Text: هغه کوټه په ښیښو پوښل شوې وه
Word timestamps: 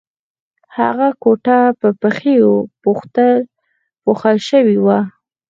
هغه 0.77 1.07
کوټه 1.23 1.57
په 2.01 2.07
ښیښو 2.17 2.53
پوښل 4.03 4.37
شوې 4.49 4.77
وه 4.85 4.99